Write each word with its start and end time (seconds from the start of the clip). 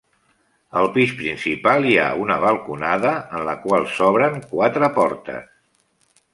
Al 0.79 0.87
pis 0.95 1.11
principal 1.19 1.85
hi 1.89 1.93
ha 2.05 2.07
una 2.23 2.39
balconada 2.45 3.13
en 3.21 3.47
la 3.51 3.57
qual 3.67 3.87
s'obren 3.99 4.43
quatre 4.51 4.93
portes. 5.01 5.49